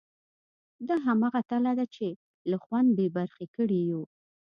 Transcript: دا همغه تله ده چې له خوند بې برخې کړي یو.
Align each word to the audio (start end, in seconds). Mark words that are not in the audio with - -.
دا 0.87 0.95
همغه 1.07 1.39
تله 1.49 1.71
ده 1.79 1.85
چې 1.95 2.07
له 2.49 2.57
خوند 2.63 2.89
بې 2.97 3.07
برخې 3.17 3.45
کړي 3.55 3.79
یو. 3.91 4.01